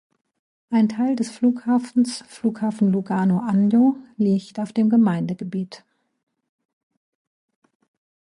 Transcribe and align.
Ein 0.71 0.89
Teil 0.89 1.15
des 1.15 1.29
Flughafens 1.29 2.23
Flughafen 2.27 2.91
Lugano-Agno 2.91 3.97
liegt 4.17 4.59
auf 4.59 4.73
dem 4.73 4.89
Gemeindegebiet. 4.89 5.85